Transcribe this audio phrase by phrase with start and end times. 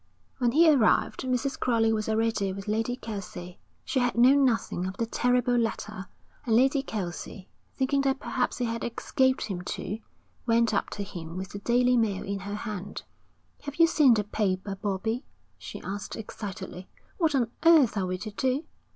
[0.39, 1.59] When he arrived, Mrs.
[1.59, 3.59] Crowley was already with Lady Kelsey.
[3.85, 6.07] She had known nothing of the terrible letter,
[6.43, 9.99] and Lady Kelsey, thinking that perhaps it had escaped him too,
[10.47, 13.03] went up to him with the Daily Mail in her hand.
[13.61, 15.23] 'Have you seen the paper, Bobbie?'
[15.59, 16.87] she asked excitedly.
[17.19, 18.63] 'What on earth are we to do?'